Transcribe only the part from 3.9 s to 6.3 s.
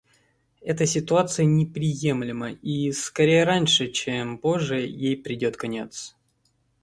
чем позже, ей придет конец.